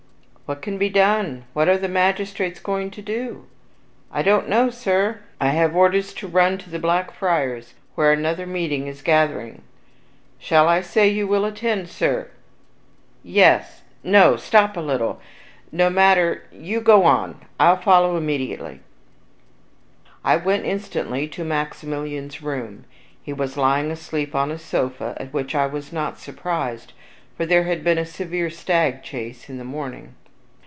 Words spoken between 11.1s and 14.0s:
will attend, sir?" "Yes